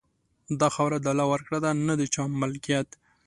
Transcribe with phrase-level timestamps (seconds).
[0.59, 2.89] دا خاوره د الله ورکړه ده، نه د چا ملکیت.